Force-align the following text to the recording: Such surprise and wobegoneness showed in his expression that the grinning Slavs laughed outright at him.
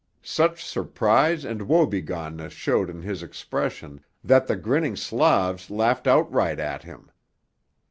Such 0.23 0.65
surprise 0.65 1.45
and 1.45 1.67
wobegoneness 1.67 2.53
showed 2.53 2.89
in 2.89 3.03
his 3.03 3.21
expression 3.21 4.03
that 4.23 4.47
the 4.47 4.55
grinning 4.55 4.95
Slavs 4.95 5.69
laughed 5.69 6.07
outright 6.07 6.59
at 6.59 6.81
him. 6.81 7.11